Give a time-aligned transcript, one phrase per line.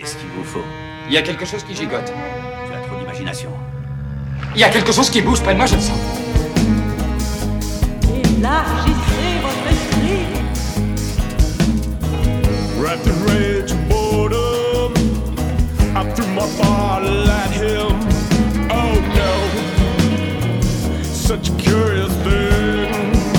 [0.00, 0.62] Qu'est-ce qu'il vous faut
[1.08, 2.04] Il y a quelque chose qui gigote.
[2.04, 3.50] Tu as trop d'imagination.
[4.54, 5.98] Il y a quelque chose qui bouge près de moi, je le sens.
[8.06, 10.24] Élargissez votre esprit.
[12.80, 14.94] Rage boredom,
[15.96, 17.98] I threw my bottle at him.
[18.70, 19.32] Oh no,
[21.02, 22.86] such a curious thing.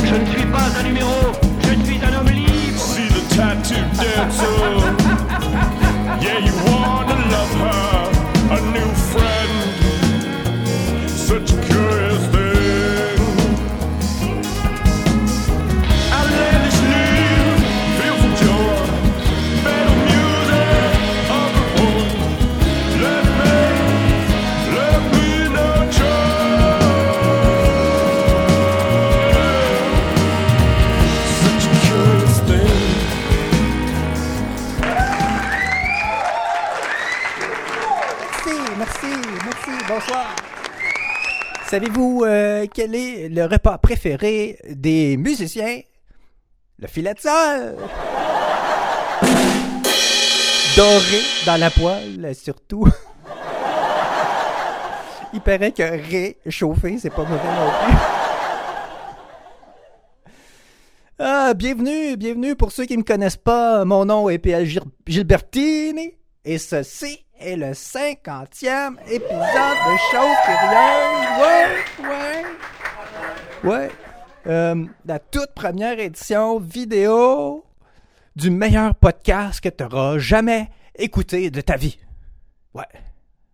[0.04, 1.32] Je ne suis pas un numéro,
[1.62, 2.78] je suis un homme libre.
[2.78, 4.99] See the tattoo dancer.
[6.22, 8.60] Yeah, you wanna love her, a
[41.70, 45.82] Savez-vous euh, quel est le repas préféré des musiciens?
[46.80, 47.76] Le filet de sol!
[50.76, 52.88] Doré dans la poêle, surtout.
[55.34, 55.84] Il paraît que
[56.44, 57.98] réchauffer, c'est pas mauvais non plus.
[61.20, 63.86] Ah, bienvenue, bienvenue pour ceux qui me connaissent pas.
[63.86, 66.14] Mon nom est PL Gil- Gilbertini
[66.46, 71.30] et ceci est le 50e épisode de Choses Curieuses.
[71.40, 71.68] Ouais,
[73.64, 73.70] ouais.
[73.70, 73.92] Ouais.
[74.48, 77.66] Euh, la toute première édition vidéo
[78.36, 82.00] du meilleur podcast que tu auras jamais écouté de ta vie.
[82.74, 82.84] Ouais.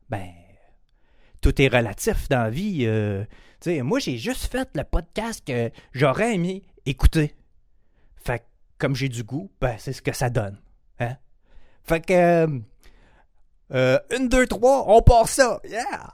[0.09, 0.29] Ben,
[1.41, 2.85] tout est relatif dans la vie.
[2.85, 3.23] euh,
[3.59, 7.35] tu sais, moi, j'ai juste fait le podcast que j'aurais aimé écouter.
[8.23, 8.43] Fait que,
[8.77, 10.59] comme j'ai du goût, ben, c'est ce que ça donne.
[10.99, 11.15] Hein?
[11.83, 12.13] Fait que.
[12.13, 12.47] Euh,
[13.73, 15.59] euh, une, deux, trois, on part ça.
[15.65, 16.13] Yeah!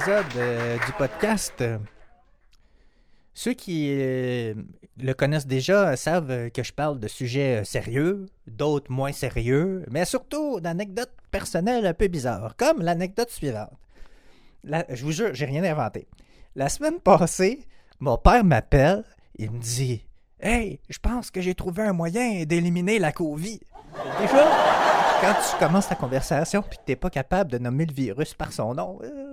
[0.00, 1.62] Épisode euh, du podcast.
[3.34, 4.54] Ceux qui euh,
[4.98, 10.06] le connaissent déjà savent que je parle de sujets euh, sérieux, d'autres moins sérieux, mais
[10.06, 13.72] surtout d'anecdotes personnelles un peu bizarres, comme l'anecdote suivante.
[14.64, 16.06] Je vous jure, j'ai rien inventé.
[16.56, 17.66] La semaine passée,
[17.98, 19.04] mon père m'appelle,
[19.36, 20.06] il me dit
[20.40, 23.60] Hey, je pense que j'ai trouvé un moyen d'éliminer la Covid.
[24.18, 24.48] Déjà,
[25.20, 28.52] quand tu commences ta conversation puis que t'es pas capable de nommer le virus par
[28.52, 29.29] son nom, euh,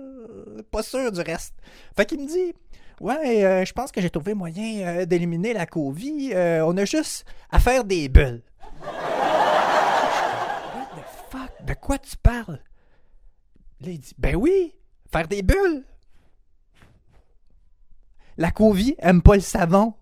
[0.62, 1.54] pas sûr du reste.
[1.96, 2.54] Fait qu'il me dit
[3.00, 6.32] Ouais, euh, je pense que j'ai trouvé moyen euh, d'éliminer la Covid.
[6.34, 8.42] Euh, on a juste à faire des bulles.
[8.82, 8.92] What
[10.96, 11.64] the fuck?
[11.64, 12.60] De quoi tu parles?
[13.80, 14.74] Là, il dit Ben oui,
[15.12, 15.84] faire des bulles.
[18.36, 19.94] La Covid aime pas le savon.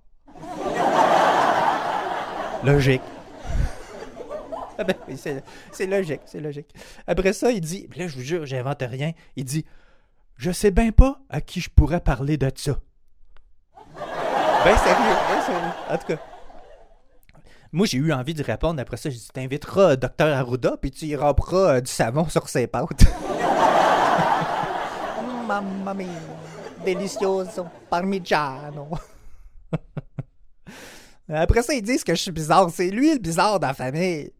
[2.65, 3.03] Logique.
[4.79, 4.95] Ben
[5.73, 6.69] c'est logique, c'est logique.
[7.07, 9.13] Après ça, il dit, là, je vous jure, j'invente rien.
[9.35, 9.65] Il dit,
[10.37, 12.79] je sais bien pas à qui je pourrais parler de ça.
[14.65, 15.73] Ben sérieux, ben sérieux.
[15.91, 16.19] En tout cas.
[17.73, 18.81] Moi, j'ai eu envie de répondre.
[18.81, 22.49] Après ça, j'ai dit, t'inviteras Dr Arruda, puis tu y ramperas euh, du savon sur
[22.49, 23.05] ses pâtes.
[25.47, 26.07] Mamma mia,
[26.85, 28.89] delicioso parmigiano.
[31.29, 32.69] Après ça, ils disent que je suis bizarre.
[32.71, 34.33] C'est lui le bizarre dans la famille.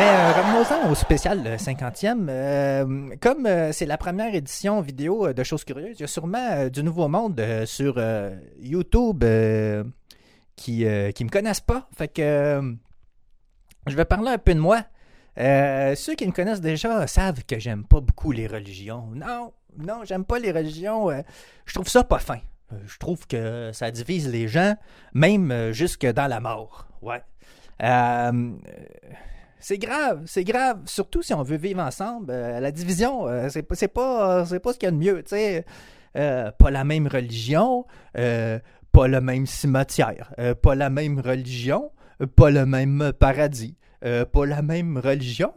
[0.00, 2.26] Mais euh, revenons-en au spécial le 50e.
[2.30, 6.68] Euh, comme euh, c'est la première édition vidéo de Choses Curieuses, il y a sûrement
[6.68, 8.02] du nouveau monde sur
[8.62, 9.22] YouTube
[10.56, 11.86] qui ne me connaissent pas.
[11.94, 12.62] Fait que
[13.86, 14.84] je vais parler un peu de moi.
[15.36, 19.06] Ceux qui me connaissent déjà savent que j'aime pas beaucoup les religions.
[19.14, 21.10] Non, non, j'aime pas les religions.
[21.66, 22.38] je trouve ça pas fin.
[22.86, 24.76] Je trouve que ça divise les gens,
[25.12, 26.88] même jusque dans la mort.
[27.02, 27.22] Ouais.
[27.82, 28.52] Euh,
[29.60, 32.32] c'est grave, c'est grave, surtout si on veut vivre ensemble.
[32.32, 35.22] Euh, la division, euh, c'est pas, pas, pas ce qu'il y a de mieux.
[36.16, 37.86] Euh, pas la même religion,
[38.18, 38.58] euh,
[38.90, 41.92] pas le même cimetière, pas la même religion,
[42.34, 45.52] pas le même paradis, pas la même religion,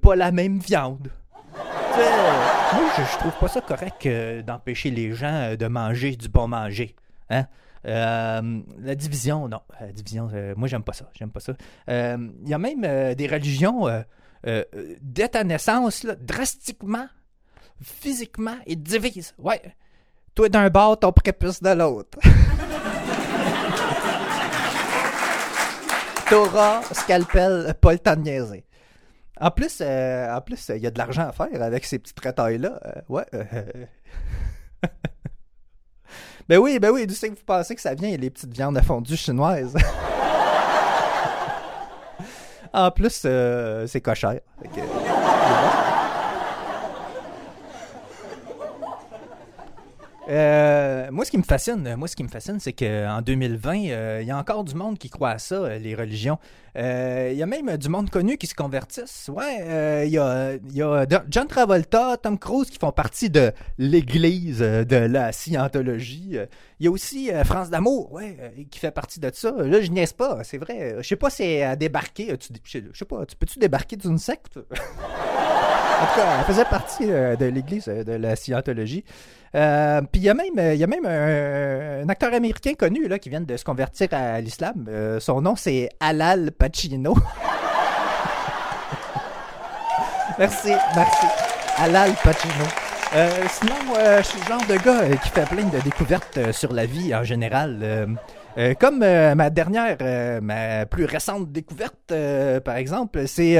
[0.00, 1.08] pas la même viande.
[1.54, 4.08] Moi, je, je trouve pas ça correct
[4.44, 6.96] d'empêcher les gens de manger du bon manger.
[7.32, 7.46] Hein?
[7.86, 9.60] Euh, la division, non.
[9.80, 11.10] La division, euh, moi, j'aime pas ça.
[11.18, 11.54] J'aime pas ça.
[11.88, 14.02] Euh, Il y a même euh, des religions, euh,
[14.46, 17.06] euh, euh, dès ta naissance, là, drastiquement,
[17.82, 19.34] physiquement, ils divisent.
[19.38, 19.60] Ouais.
[20.34, 22.18] Toi d'un bord, ton prépuce de l'autre.
[26.28, 28.64] Torah, scalpel, pas le temps de niaiser.
[29.38, 32.20] En plus, euh, en plus, il y a de l'argent à faire avec ces petites
[32.20, 32.80] retailles-là.
[32.86, 33.26] Euh, ouais.
[36.48, 38.76] ben oui, ben oui, d'où c'est que vous pensez que ça vient, les petites viandes
[38.76, 38.82] à
[39.16, 39.74] chinoises?
[42.72, 44.84] en plus, euh, c'est cochère c'est bon.
[50.28, 54.18] Euh, moi, ce qui me fascine, moi, ce qui me fascine, c'est qu'en 2020, euh,
[54.22, 56.38] il y a encore du monde qui croit à ça, euh, les religions.
[56.74, 59.28] Il y a même du monde connu qui se convertissent.
[59.28, 65.32] Ouais, il y, a, John Travolta, Tom Cruise qui font partie de l'Église de la
[65.32, 66.38] Scientologie.
[66.80, 69.52] Il y a aussi France d'amour, ouais, qui fait partie de ça.
[69.52, 70.94] Là, je niaise pas, c'est vrai.
[70.98, 72.34] Je sais pas si c'est à débarquer.
[72.64, 74.58] Je sais pas, tu peux-tu débarquer d'une secte?
[76.02, 79.04] En tout cas, elle faisait partie euh, de l'Église euh, de la Scientologie.
[79.54, 83.28] Euh, Puis il y a même, y a même un, acteur américain connu là, qui
[83.28, 84.86] vient de se convertir à l'islam.
[85.20, 87.14] Son nom, c'est Alal Pacino.
[90.40, 91.26] merci, merci.
[91.78, 92.64] Alal Pacino.
[93.14, 93.76] Euh, sinon,
[94.18, 97.22] je suis le genre de gars qui fait plein de découvertes sur la vie en
[97.22, 98.16] général.
[98.58, 102.12] Euh, comme euh, ma dernière, euh, ma plus récente découverte,
[102.64, 103.56] par exemple, c'est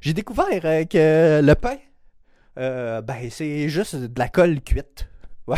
[0.00, 0.48] j'ai découvert
[0.88, 1.76] que le pain,
[2.56, 5.08] ben c'est juste de la colle cuite.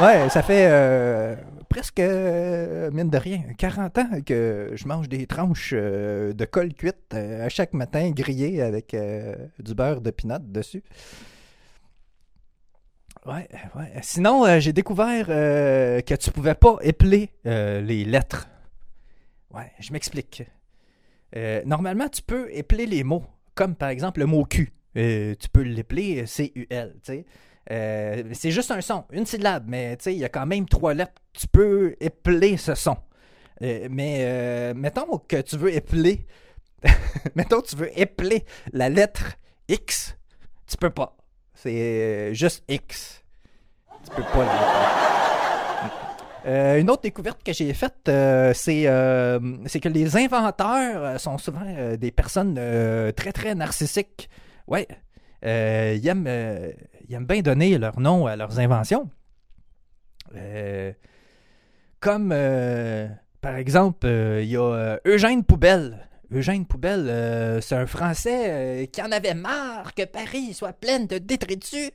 [0.00, 0.14] Ouais.
[0.24, 0.68] ouais, ça fait
[1.68, 7.48] presque, mine de rien, 40 ans que je mange des tranches de colle cuite à
[7.48, 8.96] chaque matin grillées avec
[9.58, 10.82] du beurre de pinot dessus.
[13.26, 13.92] Ouais, ouais.
[14.02, 18.48] Sinon, euh, j'ai découvert euh, que tu pouvais pas épeler euh, les lettres.
[19.52, 20.44] Ouais, je m'explique.
[21.66, 23.24] Normalement, tu peux épeler les mots,
[23.54, 24.72] comme par exemple le mot Q.
[24.94, 26.94] Tu peux l'épeler C-U-L,
[27.66, 31.20] c'est juste un son, une syllabe, mais il y a quand même trois lettres.
[31.34, 32.96] Tu peux épeler ce son.
[33.60, 36.26] Mais mettons que tu veux épeler,
[37.34, 39.34] mettons que tu veux épeler la lettre
[39.68, 40.16] X,
[40.66, 41.17] tu peux pas.
[41.60, 43.24] C'est euh, juste X.
[44.04, 44.46] Tu peux pas.
[46.46, 51.66] Euh, une autre découverte que j'ai faite, euh, c'est que les inventeurs sont souvent
[51.98, 52.54] des personnes
[53.16, 54.30] très très narcissiques.
[54.68, 54.86] Ouais,
[55.42, 56.28] ils, aiment,
[57.08, 59.10] ils aiment bien donner leur nom à leurs inventions.
[61.98, 62.28] Comme
[63.40, 66.07] par exemple, il y a Eugène Poubelle.
[66.30, 71.06] Eugène Poubelle, euh, c'est un Français euh, qui en avait marre que Paris soit pleine
[71.06, 71.90] de détritus.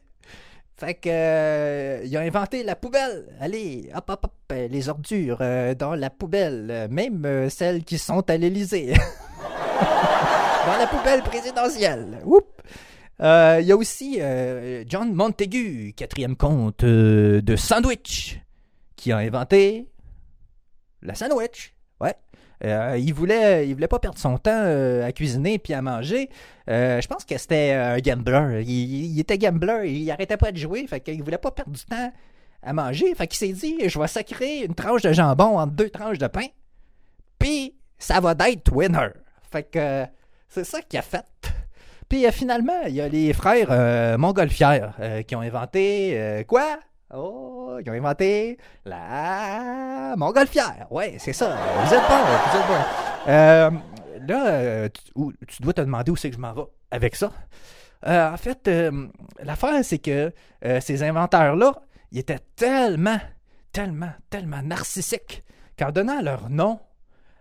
[0.76, 3.28] Fait que euh, il a inventé la poubelle.
[3.40, 5.38] Allez, hop hop hop, les ordures
[5.78, 8.94] dans la poubelle, même celles qui sont à l'Élysée.
[10.66, 12.20] dans la poubelle présidentielle.
[12.26, 12.48] Oups.
[13.20, 14.20] Il y a aussi
[14.88, 18.42] John Montagu, quatrième comte de Sandwich,
[18.96, 19.88] qui a inventé
[21.04, 21.76] la sandwich.
[22.02, 22.16] Ouais.
[22.66, 26.30] Euh, il voulait, il voulait pas perdre son temps euh, à cuisiner puis à manger.
[26.70, 28.64] Euh, je pense que c'était un gambler.
[28.66, 32.12] Il, était gambler, il arrêtait pas de jouer, fait qu'il voulait pas perdre du temps
[32.62, 33.14] à manger.
[33.16, 36.28] Fait qu'il s'est dit, je vais sacrer une tranche de jambon entre deux tranches de
[36.28, 36.48] pain,
[37.38, 39.10] puis ça va d'être winner.
[39.52, 40.06] Fait que
[40.48, 41.26] c'est ça qu'il a fait.
[42.08, 46.80] Puis finalement, il y a les frères Montgolfières euh, qui ont inventé quoi?
[47.16, 50.88] Oh, ils ont inventé la Montgolfière.
[50.90, 51.56] Ouais, c'est ça.
[51.86, 53.28] Vous êtes bon, vous êtes bon.
[53.28, 53.70] Euh,
[54.28, 55.12] là, tu,
[55.48, 57.32] tu dois te demander où c'est que je m'en vais avec ça.
[58.08, 59.08] Euh, en fait, euh,
[59.44, 60.34] l'affaire, c'est que
[60.82, 61.74] ces inventeurs-là,
[62.12, 63.20] ils étaient tellement,
[63.72, 65.44] tellement, tellement narcissiques
[65.78, 66.80] qu'en donnant leur nom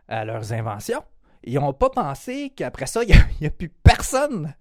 [0.09, 1.03] à leurs inventions,
[1.45, 4.55] ils n'ont pas pensé qu'après ça, il n'y a, plus personne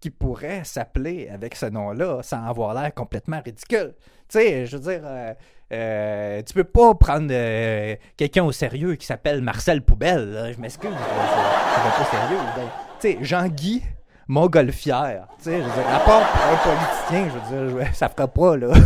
[0.00, 3.94] qui pourrait s'appeler avec ce nom-là sans avoir l'air complètement ridicule.
[4.28, 5.34] Tu sais, je veux dire, euh,
[5.72, 10.32] euh, tu peux pas prendre euh, quelqu'un au sérieux qui s'appelle Marcel Poubelle.
[10.32, 10.52] là.
[10.52, 12.38] Je m'excuse, c'est pas sérieux.
[12.56, 12.68] Ben,
[13.00, 13.82] tu sais, Jean-Guy
[14.28, 15.28] Montgolfière.
[15.38, 18.28] Tu sais, je veux dire, à part pour un politicien, je veux dire, ça fera
[18.28, 18.72] pas, là.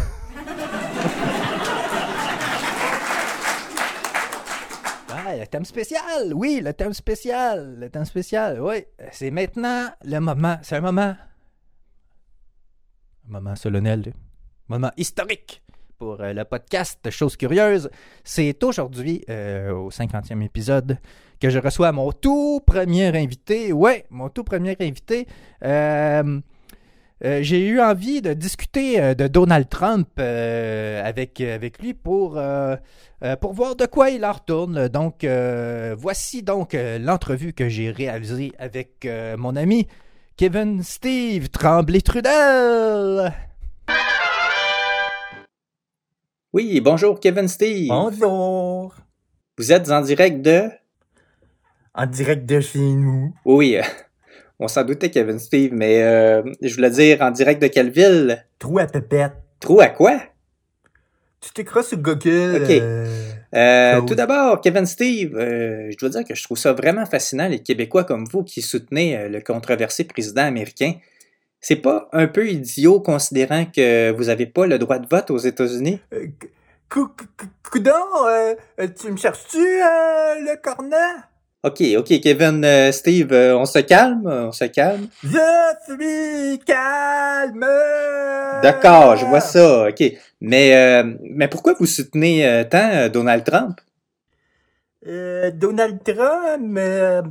[5.12, 8.84] Ah, le thème spécial, oui, le thème spécial, le thème spécial, oui.
[9.12, 11.14] C'est maintenant le moment, c'est un moment,
[13.26, 14.12] un moment solennel, un
[14.68, 15.62] moment historique
[15.98, 17.90] pour euh, le podcast Choses Curieuses.
[18.24, 20.98] C'est aujourd'hui, euh, au 50e épisode,
[21.40, 25.26] que je reçois mon tout premier invité, ouais, mon tout premier invité.
[25.64, 26.40] Euh,
[27.24, 32.38] euh, j'ai eu envie de discuter euh, de Donald Trump euh, avec, avec lui pour,
[32.38, 32.76] euh,
[33.22, 34.88] euh, pour voir de quoi il en retourne.
[34.88, 39.86] Donc, euh, voici donc euh, l'entrevue que j'ai réalisée avec euh, mon ami
[40.36, 43.32] Kevin Steve Tremblay-Trudel.
[46.52, 47.88] Oui, bonjour Kevin Steve.
[47.88, 48.94] Bonjour.
[49.58, 50.68] Vous êtes en direct de...
[51.94, 53.34] En direct de chez nous.
[53.44, 53.76] Oui,
[54.60, 58.44] on s'en doutait Kevin Steve, mais euh, je voulais dire en direct de quelle ville?
[58.58, 59.32] Trou à pépette.
[59.58, 60.20] Trou à quoi?
[61.40, 62.62] Tu t'écris sur Google.
[62.62, 62.70] Ok.
[62.70, 63.16] euh,
[63.54, 67.48] Euh, tout d'abord, Kevin Steve, euh, je dois dire que je trouve ça vraiment fascinant,
[67.48, 70.92] les Québécois comme vous qui soutenez le controversé président américain.
[71.60, 75.38] C'est pas un peu idiot considérant que vous n'avez pas le droit de vote aux
[75.38, 76.00] États-Unis?
[76.14, 76.26] euh,
[76.88, 77.92] cou- cou- cou- Coudon,
[79.00, 80.96] tu me cherches-tu le cornet?
[81.62, 85.08] Ok, ok, Kevin euh, Steve, euh, on se calme, on se calme.
[85.22, 85.38] Je
[85.84, 87.66] suis calme.
[88.62, 90.02] D'accord, je vois ça, ok.
[90.40, 93.78] Mais, euh, mais pourquoi vous soutenez euh, tant Donald Trump?
[95.06, 97.22] Euh, Donald Trump, euh,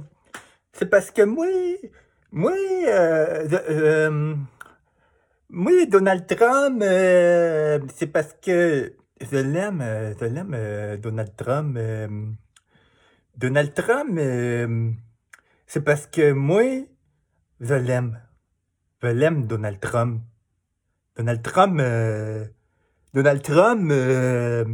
[0.74, 1.48] c'est parce que moi,
[2.32, 2.54] moi,
[2.88, 4.36] euh, euh,
[5.50, 9.84] moi, Donald Trump, euh, c'est parce que je l'aime,
[10.20, 11.80] je l'aime, euh, Donald Trump.
[13.40, 14.92] Donald Trump, euh,
[15.66, 16.86] c'est parce que moi,
[17.62, 18.20] je l'aime.
[19.02, 20.22] Je l'aime, Donald Trump.
[21.16, 22.46] Donald Trump, euh,
[23.14, 24.66] Donald Trump, euh,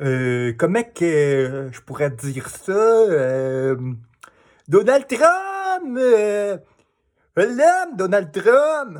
[0.00, 3.74] euh, comment que je pourrais dire ça?
[4.66, 5.98] Donald Trump!
[5.98, 6.60] je
[7.36, 8.98] l'aime, Donald Trump!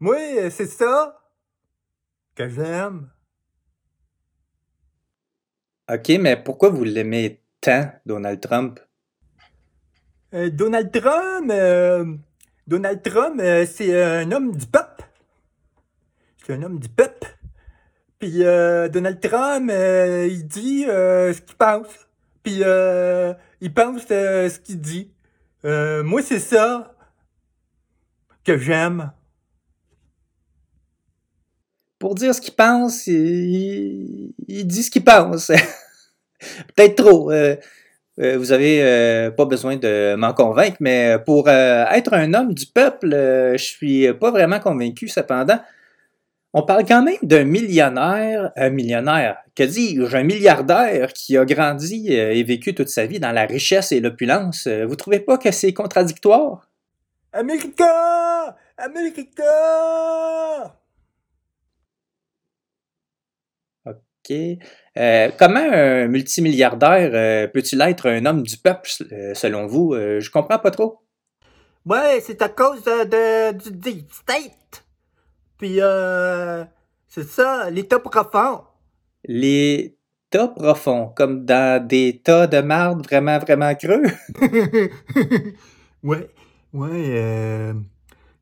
[0.00, 1.20] Moi, c'est ça
[2.34, 3.13] que j'aime.
[5.92, 8.80] Ok, mais pourquoi vous l'aimez tant, Donald Trump?
[10.32, 12.06] Euh, Donald Trump, euh,
[12.66, 15.04] Donald Trump, euh, c'est un homme du peuple.
[16.38, 17.36] C'est un homme du peuple.
[18.18, 22.08] Puis Donald Trump, il dit ce qu'il pense.
[22.42, 22.62] Puis
[23.60, 25.12] il pense ce qu'il dit.
[25.62, 26.94] Moi, c'est ça
[28.42, 29.12] que j'aime.
[32.04, 35.46] Pour dire ce qu'il pense, il, dit ce qu'il pense.
[36.76, 37.32] Peut-être trop.
[37.32, 37.56] euh,
[38.20, 42.66] euh, vous avez euh, pas besoin de m'en convaincre, mais pour être un homme du
[42.66, 45.58] peuple, je suis pas vraiment convaincu cependant.
[46.52, 52.12] On parle quand même d'un millionnaire, un millionnaire, que dis-je, un milliardaire qui a grandi
[52.12, 54.68] et vécu toute sa vie dans la richesse et l'opulence.
[54.68, 56.68] Vous trouvez pas que c'est contradictoire?
[57.32, 58.54] America!
[58.76, 59.44] America!
[64.30, 69.94] Euh, comment un multimilliardaire euh, peut-il être un homme du peuple, euh, selon vous?
[69.94, 71.00] Je comprends pas trop.
[71.86, 74.84] Ouais, c'est à cause de, du deep state.
[75.58, 75.78] Puis,
[77.08, 78.62] c'est ça, l'état profond.
[79.26, 79.96] Les
[80.30, 84.02] tas profonds, comme dans des tas de marde vraiment, vraiment creux?
[86.02, 86.28] ouais,
[86.72, 87.72] ouais, euh,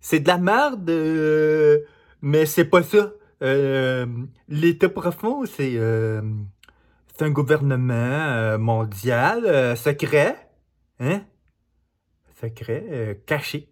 [0.01, 1.81] c'est de la merde, euh,
[2.23, 3.13] mais c'est pas ça.
[3.43, 4.07] Euh,
[4.49, 6.23] l'état profond, c'est euh,
[7.17, 10.49] c'est un gouvernement euh, mondial euh, secret,
[11.01, 11.23] hein?
[12.41, 13.69] Secret, euh, caché.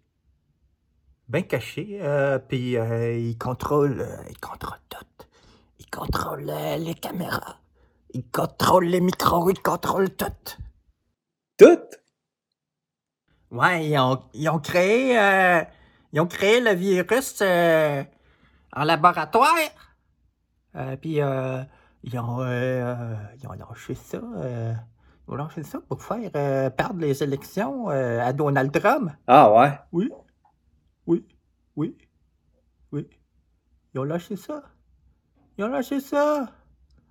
[1.28, 5.26] Bien caché, euh, puis euh, il contrôle, il contrôle tout.
[5.78, 7.60] Il contrôle les caméras.
[8.12, 10.26] Il contrôle les micros, il contrôle tout.
[11.56, 11.78] Tout?
[13.52, 15.62] Ouais, ils ont, ils ont créé euh,
[16.12, 18.02] ils ont créé le virus euh,
[18.74, 19.54] en laboratoire.
[20.76, 21.62] Euh, puis euh,
[22.02, 24.18] ils ont euh, ils ont lâché ça.
[24.18, 24.72] euh,
[25.26, 29.10] ils ont lâché ça pour faire euh, perdre les élections à Donald Trump.
[29.26, 29.78] Ah ouais?
[29.92, 30.10] Oui.
[31.06, 31.24] Oui.
[31.76, 31.96] Oui.
[32.92, 33.08] Oui.
[33.94, 34.62] Ils ont lâché ça.
[35.58, 36.48] Ils ont lâché ça.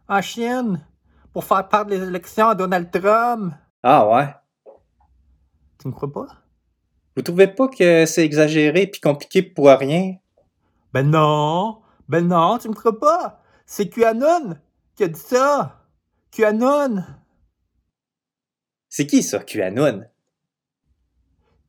[0.08, 0.86] En Chine.
[1.34, 3.54] Pour faire perdre les élections à Donald Trump.
[3.84, 4.34] Ah ouais?
[5.78, 6.26] Tu ne crois pas?
[7.16, 10.16] Vous trouvez pas que c'est exagéré puis compliqué pour rien?
[10.94, 13.42] Ben non, ben non, tu me crois pas.
[13.66, 14.58] C'est QAnon
[14.96, 15.86] qui a dit ça.
[16.32, 17.04] QAnon.
[18.90, 20.06] C'est qui ça, QAnon?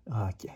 [0.06, 0.50] Ok.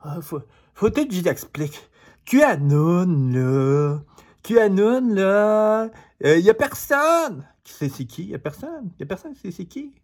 [0.00, 0.40] Ah, faut,
[0.74, 1.80] faut peut-être que je t'explique.
[2.26, 3.98] QAnon, là.
[4.42, 5.88] QAnon, là.
[6.22, 8.24] Il y a personne qui sait c'est qui?
[8.24, 8.90] Y a personne.
[8.98, 9.94] Y a personne qui sait c'est qui?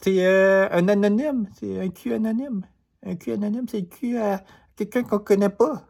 [0.00, 1.48] C'est euh, un anonyme.
[1.58, 2.66] C'est un Q anonyme.
[3.04, 4.42] Un Q anonyme, c'est Q à
[4.76, 5.86] quelqu'un qu'on connaît pas.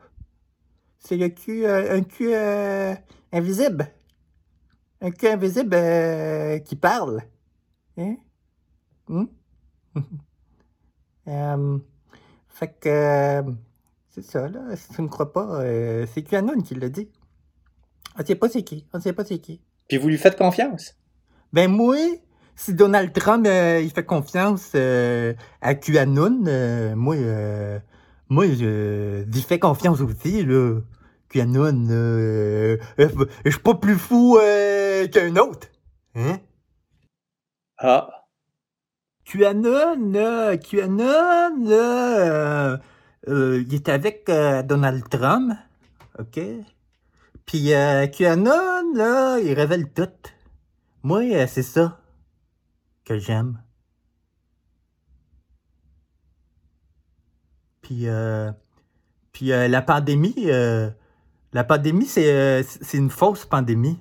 [1.06, 2.92] C'est le Q, euh, un Q euh,
[3.30, 3.86] invisible.
[5.00, 7.22] Un Q invisible euh, qui parle.
[7.96, 8.16] Hein?
[9.08, 9.26] Hmm?
[11.28, 11.78] Euh,
[12.48, 13.42] fait que.
[14.10, 14.76] C'est ça, là.
[14.76, 15.60] Si tu ne crois pas,
[16.06, 17.10] c'est QAnon qui l'a dit?
[18.16, 18.86] On sait pas c'est qui.
[18.92, 19.60] On sait pas c'est qui.
[19.88, 20.94] Puis vous lui faites confiance?
[21.52, 21.96] Ben moi,
[22.54, 27.16] si Donald Trump euh, il fait confiance euh, à QAnon, euh, moi,
[28.28, 30.80] moi, je, j'y fais confiance aussi, là.
[31.28, 35.68] QAnon, euh, euh, je suis pas plus fou euh, qu'un autre.
[36.14, 36.38] Hein?
[37.78, 38.08] Ah.
[39.24, 42.76] QAnon, là, QAnon, euh,
[43.28, 45.52] euh, il est avec euh, Donald Trump,
[46.18, 46.40] OK?
[47.44, 50.08] Puis euh, QAnon, là, il révèle tout.
[51.02, 52.00] Moi, euh, c'est ça
[53.04, 53.62] que j'aime.
[57.82, 58.50] Puis, euh,
[59.32, 60.90] puis euh, la pandémie, euh,
[61.56, 63.98] la pandémie, c'est euh, c'est une fausse pandémie.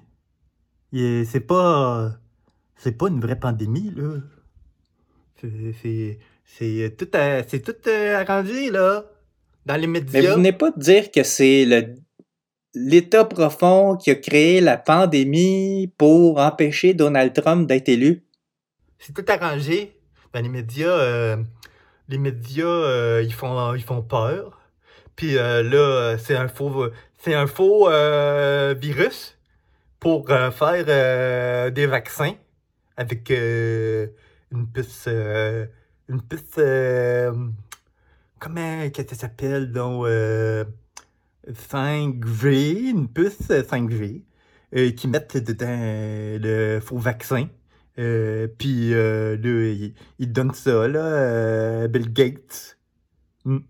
[1.32, 2.12] C'est pas,
[2.78, 4.10] c'est pas une vraie pandémie, là.
[5.40, 6.20] C'est- C'est
[6.58, 9.04] c'est tout, euh, c'est tout euh, arrangé, là,
[9.66, 10.30] dans les Mais médias.
[10.32, 11.96] vous venez pas de dire que c'est le
[12.78, 18.24] l'État profond qui a créé la pandémie pour empêcher Donald Trump d'être élu?
[19.00, 19.78] C'est tout arrangé.
[20.34, 21.38] Dans les médias, euh,
[22.10, 24.60] les médias, euh, ils font, ils font peur.
[25.16, 26.90] Puis euh, là, euh, c'est un faux,
[27.26, 29.36] c'est un faux euh, virus
[30.00, 32.36] pour euh, faire euh, des vaccins
[32.98, 36.60] avec une puce, une puce,
[38.38, 40.66] comment ça s'appelle donc euh,
[41.50, 44.22] 5G, une puce 5G
[44.76, 45.66] euh, qui mettent dedans
[46.40, 47.48] le faux vaccin.
[47.96, 49.36] Puis là,
[50.20, 52.78] il, donne ça, là, Bill Gates.
[53.46, 53.62] Hmm.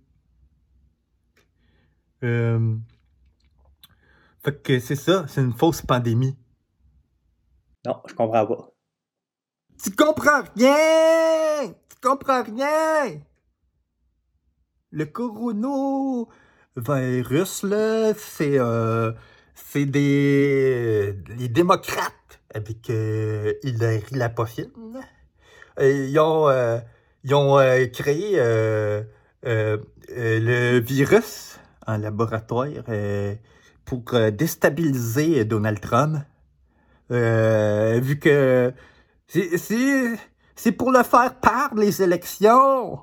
[4.45, 6.37] Fait que c'est ça, c'est une fausse pandémie.
[7.83, 8.69] Non, je comprends pas.
[9.83, 11.73] Tu comprends rien!
[11.89, 13.21] Tu comprends rien!
[14.91, 19.13] Le coronavirus, là, c'est euh,
[19.55, 24.69] c'est des les démocrates avec euh, Hillary Lapoffine.
[25.81, 26.77] Ils ont, euh,
[27.23, 29.01] ils ont euh, créé euh,
[29.43, 32.67] le virus en laboratoire
[33.85, 36.17] pour euh, déstabiliser Donald Trump.
[37.11, 38.73] Euh, vu que
[39.27, 42.99] c'est- pour le faire perdre les élections.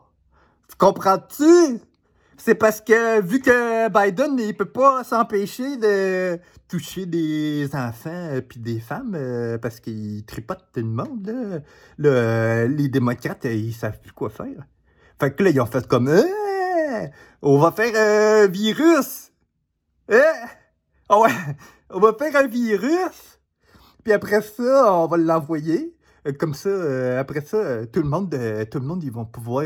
[0.69, 1.79] Tu comprends-tu?
[2.37, 8.59] C'est parce que vu que Biden il peut pas s'empêcher de toucher des enfants puis
[8.59, 11.63] des femmes euh, parce qu'il tripote tout le monde
[12.05, 14.67] euh, les démocrates euh, ils savent plus quoi faire.
[15.21, 16.11] Fait que là ils ont fait comme
[17.43, 19.31] on va faire un virus.
[21.13, 21.31] Ah ouais,
[21.91, 23.39] on va faire un virus.
[24.03, 25.95] Puis après ça, on va l'envoyer.
[26.27, 28.31] Euh, Comme ça, euh, après ça, euh, tout le monde,
[28.71, 29.65] tout le monde, ils vont pouvoir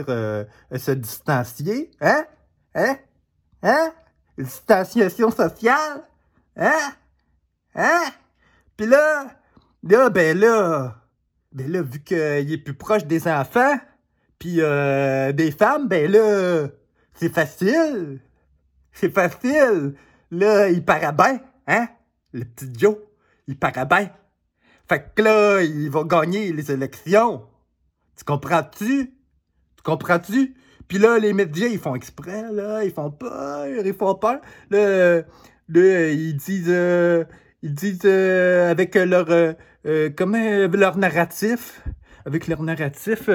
[0.75, 1.93] se distancier.
[2.01, 2.27] Hein?
[2.75, 2.97] Hein?
[3.63, 3.93] Hein?
[4.37, 6.03] Distanciation sociale?
[6.57, 6.93] Hein?
[7.77, 8.03] Hein?
[8.77, 9.29] Puis là,
[9.85, 10.97] là, ben là,
[11.53, 12.17] ben là, vu qu'il
[12.53, 13.79] est plus proche des enfants,
[14.41, 16.67] puis des femmes, ben là,
[17.15, 18.21] c'est facile.
[18.91, 19.95] C'est facile.
[20.31, 21.89] Là, il paraît bien, hein?
[22.33, 22.97] Le petit Joe,
[23.47, 24.11] il paraît bien.
[24.89, 27.45] Fait que là, il va gagner les élections.
[28.17, 29.13] Tu comprends-tu?
[29.77, 30.55] Tu comprends-tu?
[30.89, 34.41] Puis là, les médias, ils font exprès, là, ils font peur, ils font peur.
[34.71, 35.23] Là,
[35.69, 37.25] là ils disent, euh,
[37.63, 41.83] ils disent euh, avec leur, euh, comment, leur narratif,
[42.25, 43.29] avec leur narratif,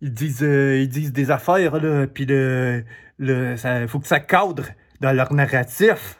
[0.00, 2.84] ils disent, ils disent des affaires, là, puis le,
[3.18, 4.64] le, faut que ça cadre
[5.00, 6.18] dans leur narratif.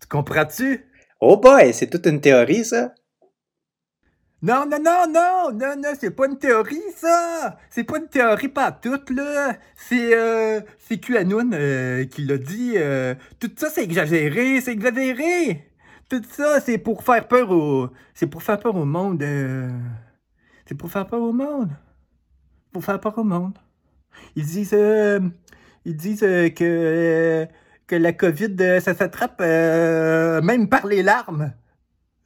[0.00, 0.84] Tu comprends-tu?
[1.20, 2.94] Oh boy, c'est toute une théorie, ça.
[4.44, 7.58] Non, non, non, non, non, non, c'est pas une théorie, ça!
[7.70, 9.56] C'est pas une théorie pas toute, là!
[9.76, 12.72] C'est, euh, c'est QAnon euh, qui l'a dit.
[12.76, 15.70] euh, tout ça, c'est exagéré, c'est exagéré!
[16.08, 17.90] Tout ça, c'est pour faire peur au...
[18.14, 19.22] C'est pour faire peur au monde.
[19.22, 19.70] euh,
[20.66, 21.70] C'est pour faire peur au monde.
[22.72, 23.56] Pour faire peur au monde.
[24.34, 25.20] Ils disent, euh,
[25.84, 27.46] ils disent que,
[27.86, 31.52] que la COVID, euh, ça s'attrape euh, même par les larmes.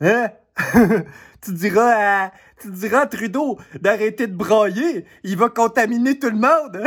[0.01, 0.31] Hein?
[1.43, 5.05] tu diras à, tu diras à Trudeau d'arrêter de brailler.
[5.23, 6.83] Il va contaminer tout le monde.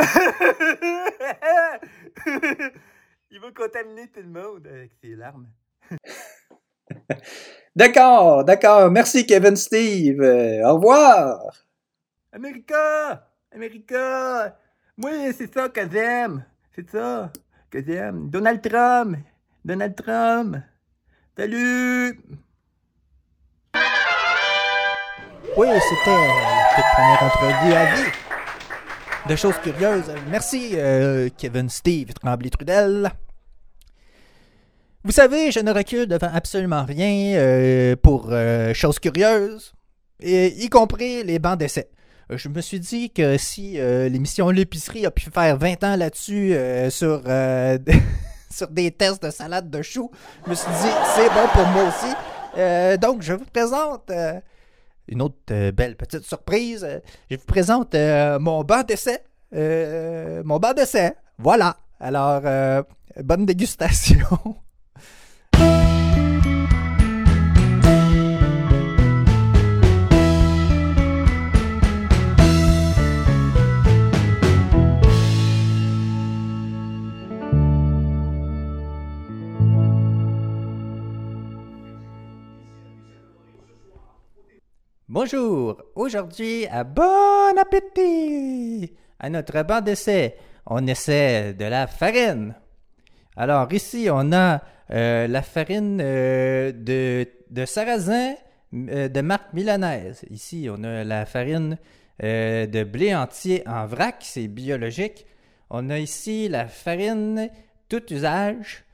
[3.32, 5.46] Il va contaminer tout le monde avec ses larmes.
[7.76, 8.90] D'accord, d'accord.
[8.90, 10.20] Merci, Kevin Steve.
[10.20, 11.38] Euh, au revoir.
[12.32, 13.28] America!
[13.54, 14.58] America!
[14.98, 16.44] Oui, c'est ça que j'aime.
[16.74, 17.32] C'est ça
[17.70, 18.28] que j'aime.
[18.28, 19.16] Donald Trump!
[19.64, 20.56] Donald Trump!
[21.36, 22.20] Salut!
[25.56, 28.10] Oui, c'était la toute première entrevue à vie
[29.28, 30.12] de choses curieuses.
[30.30, 33.10] Merci, euh, Kevin Steve Tremblay-Trudel.
[35.04, 39.72] Vous savez, je ne recule devant absolument rien euh, pour euh, choses curieuses,
[40.20, 41.88] y compris les bancs d'essai.
[42.30, 45.96] Euh, Je me suis dit que si euh, l'émission L'épicerie a pu faire 20 ans
[45.96, 47.22] là-dessus euh, sur,
[48.50, 50.10] sur des tests de salade de choux,
[50.44, 52.14] je me suis dit c'est bon pour moi aussi.
[53.00, 54.10] Donc, je vous présente
[55.06, 56.86] une autre belle petite surprise.
[57.30, 57.94] Je vous présente
[58.40, 59.20] mon banc d'essai.
[59.52, 61.14] Mon banc d'essai.
[61.38, 61.76] Voilà.
[62.00, 62.42] Alors,
[63.22, 64.56] bonne dégustation.
[85.32, 90.34] Bonjour, aujourd'hui à bon appétit à notre banc d'essai.
[90.66, 92.54] On essaie de la farine.
[93.36, 98.34] Alors ici, on a euh, la farine euh, de, de sarrasin
[98.74, 100.24] euh, de marque milanaise.
[100.30, 101.76] Ici, on a la farine
[102.20, 105.26] de blé entier en vrac, c'est biologique.
[105.68, 107.50] On a ici la farine
[107.88, 108.84] tout usage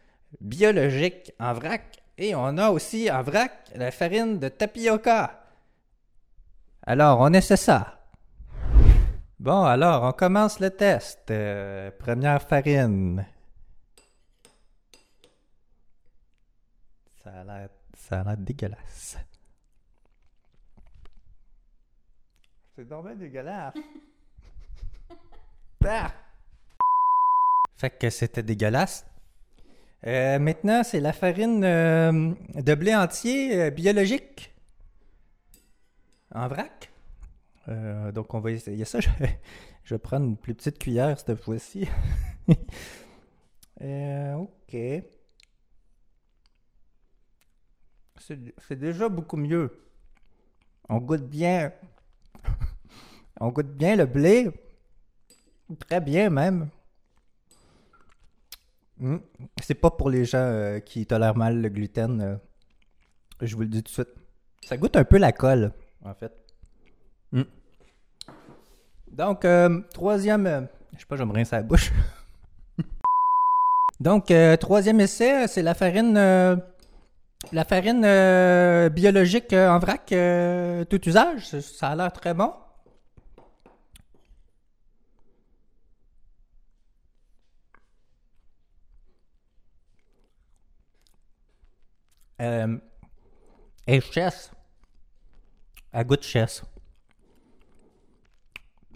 [0.40, 2.02] biologique en vrac.
[2.18, 5.45] Et on a aussi en vrac la farine de tapioca.
[6.88, 8.00] Alors, on essaie ça.
[9.40, 11.32] Bon, alors, on commence le test.
[11.32, 13.26] Euh, première farine.
[17.24, 19.16] Ça a l'air, ça a l'air dégueulasse.
[22.76, 23.74] C'est dommage dégueulasse.
[25.88, 26.10] Ah!
[27.76, 29.06] Fait que c'était dégueulasse.
[30.04, 34.55] Euh, maintenant, c'est la farine euh, de blé entier biologique
[36.36, 36.92] en vrac.
[37.68, 39.00] Euh, donc, on va essayer ça.
[39.00, 39.08] Je,
[39.84, 41.88] je vais prendre une plus petite cuillère cette fois-ci.
[43.82, 44.74] Euh, ok.
[48.18, 49.86] C'est déjà beaucoup mieux.
[50.88, 51.74] On goûte bien.
[53.40, 54.50] On goûte bien le blé.
[55.78, 56.70] Très bien même.
[58.96, 59.18] Hmm.
[59.62, 62.40] C'est pas pour les gens euh, qui tolèrent mal le gluten.
[63.42, 64.14] je vous le dis tout de suite.
[64.64, 65.74] Ça goûte un peu la colle,
[66.06, 66.32] en fait.
[67.32, 67.42] Hmm.
[69.10, 70.46] Donc, euh, troisième.
[70.46, 70.60] euh,
[70.94, 71.92] je sais pas, je vais me rincer la bouche.
[74.00, 76.16] Donc, euh, troisième essai, c'est la farine.
[76.16, 76.56] euh,
[77.52, 80.06] la farine euh, biologique en vrac,
[80.90, 81.60] tout usage.
[81.60, 82.52] Ça- a l'air très bon.
[92.40, 92.78] Euh,
[93.86, 94.50] et chess.
[95.96, 96.62] À goût de chess.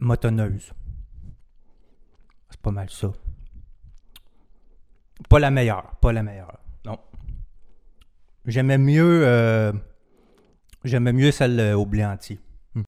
[0.00, 0.70] Motonneuse.
[2.50, 3.10] C'est pas mal ça.
[5.30, 5.96] Pas la meilleure.
[6.02, 6.58] Pas la meilleure.
[6.84, 6.98] Non.
[8.44, 9.22] J'aimais mieux.
[9.26, 9.72] euh,
[10.84, 12.38] J'aimais mieux celle euh, au blé entier.
[12.74, 12.82] Hmm.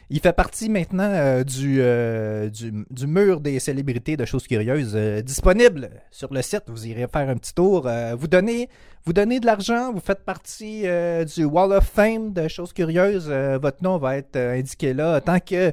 [0.08, 4.92] Il fait partie maintenant euh, du, euh, du, du mur des célébrités de choses curieuses
[4.94, 6.62] euh, disponible sur le site.
[6.68, 7.90] Vous irez faire un petit tour.
[8.16, 8.68] Vous, donnez,
[9.04, 10.84] vous donnez de l'argent, vous faites partie
[11.34, 13.28] du Wall of Fame de choses curieuses.
[13.28, 15.72] Votre nom va être indiqué là tant que,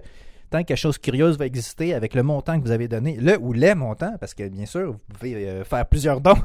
[0.49, 3.53] tant que chose curieuse va exister avec le montant que vous avez donné, le ou
[3.53, 6.37] les montants, parce que bien sûr, vous pouvez faire plusieurs dons.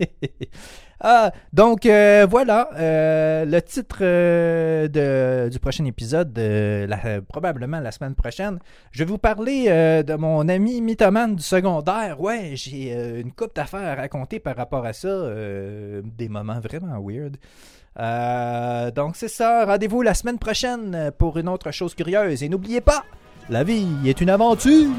[1.02, 6.38] Ah, donc euh, voilà euh, le titre euh, du prochain épisode,
[7.26, 8.58] probablement la semaine prochaine.
[8.90, 9.64] Je vais vous parler
[10.04, 12.20] de mon ami mythomane du secondaire.
[12.20, 17.38] Ouais, j'ai une coupe d'affaires à raconter par rapport à ça, des moments vraiment weird.
[18.94, 22.42] Donc c'est ça, rendez-vous la semaine prochaine pour une autre chose curieuse.
[22.42, 23.04] Et n'oubliez pas,
[23.48, 24.90] la vie est une aventure.